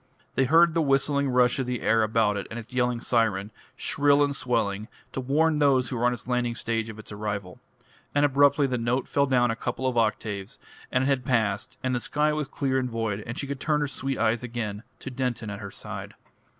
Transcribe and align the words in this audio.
They 0.33 0.45
heard 0.45 0.73
the 0.73 0.81
whistling 0.81 1.29
rush 1.29 1.59
of 1.59 1.67
the 1.67 1.83
air 1.83 2.01
about 2.01 2.35
it 2.35 2.47
and 2.49 2.57
its 2.57 2.73
yelling 2.73 3.01
siren, 3.01 3.51
shrill 3.75 4.23
and 4.23 4.35
swelling, 4.35 4.87
to 5.11 5.21
warn 5.21 5.59
those 5.59 5.89
who 5.89 5.95
were 5.95 6.05
on 6.07 6.11
its 6.13 6.27
landing 6.27 6.55
stage 6.55 6.89
of 6.89 6.97
its 6.97 7.11
arrival. 7.11 7.59
And 8.15 8.25
abruptly 8.25 8.65
the 8.65 8.79
note 8.79 9.07
fell 9.07 9.27
down 9.27 9.51
a 9.51 9.55
couple 9.55 9.85
of 9.85 9.99
octaves, 9.99 10.57
and 10.91 11.03
it 11.03 11.07
had 11.07 11.23
passed, 11.23 11.77
and 11.83 11.93
the 11.93 11.99
sky 11.99 12.33
was 12.33 12.47
clear 12.47 12.79
and 12.79 12.89
void, 12.89 13.23
and 13.27 13.37
she 13.37 13.45
could 13.45 13.59
turn 13.59 13.79
her 13.81 13.87
sweet 13.87 14.17
eyes 14.17 14.41
again 14.43 14.81
to 15.01 15.11
Denton 15.11 15.51
at 15.51 15.59
her 15.59 15.69
side. 15.69 16.15